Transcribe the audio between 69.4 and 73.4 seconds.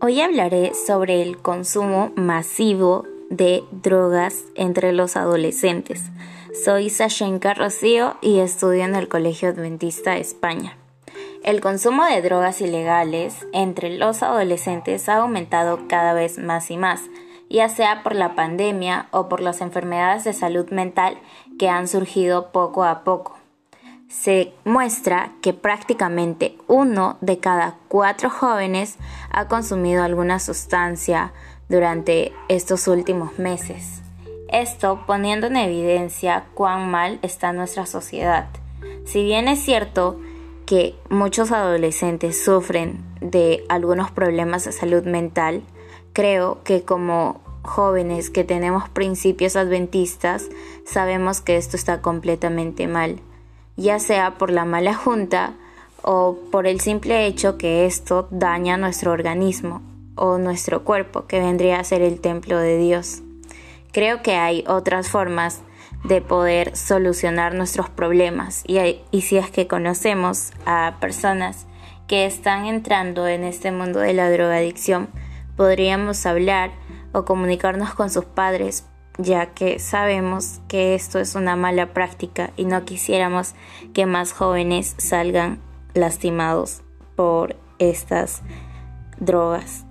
que conocemos a personas que están entrando